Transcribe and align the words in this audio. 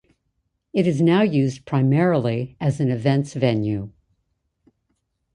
It 0.73 0.87
is 0.87 0.99
now 0.99 1.21
used 1.21 1.65
primarily 1.67 2.55
as 2.59 2.79
an 2.79 2.89
events 2.89 3.35
venue. 3.35 3.91